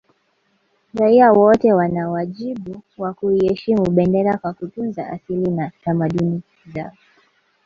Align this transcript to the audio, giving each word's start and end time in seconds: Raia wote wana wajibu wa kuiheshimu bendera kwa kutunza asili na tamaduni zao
Raia 0.93 1.31
wote 1.33 1.73
wana 1.73 2.09
wajibu 2.09 2.81
wa 2.97 3.13
kuiheshimu 3.13 3.91
bendera 3.91 4.37
kwa 4.37 4.53
kutunza 4.53 5.07
asili 5.09 5.51
na 5.51 5.71
tamaduni 5.83 6.41
zao 6.75 6.91